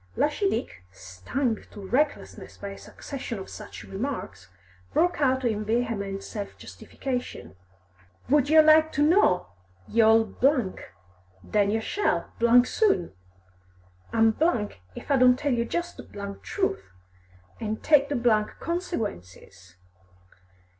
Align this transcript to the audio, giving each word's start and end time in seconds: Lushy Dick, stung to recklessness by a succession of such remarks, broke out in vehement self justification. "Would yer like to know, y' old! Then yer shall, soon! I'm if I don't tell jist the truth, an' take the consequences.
Lushy 0.15 0.49
Dick, 0.49 0.83
stung 0.91 1.57
to 1.69 1.79
recklessness 1.87 2.57
by 2.57 2.69
a 2.69 2.77
succession 2.79 3.37
of 3.37 3.49
such 3.51 3.83
remarks, 3.83 4.49
broke 4.95 5.21
out 5.21 5.45
in 5.45 5.63
vehement 5.63 6.23
self 6.23 6.57
justification. 6.57 7.55
"Would 8.27 8.49
yer 8.49 8.63
like 8.63 8.91
to 8.93 9.03
know, 9.03 9.49
y' 9.87 10.01
old! 10.01 10.41
Then 11.43 11.69
yer 11.69 11.81
shall, 11.81 12.31
soon! 12.63 13.13
I'm 14.11 14.35
if 14.95 15.11
I 15.11 15.17
don't 15.17 15.37
tell 15.37 15.53
jist 15.65 15.97
the 15.97 16.39
truth, 16.41 16.81
an' 17.59 17.75
take 17.77 18.09
the 18.09 18.17
consequences. 18.59 19.75